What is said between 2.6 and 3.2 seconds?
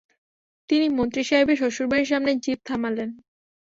থামালেন।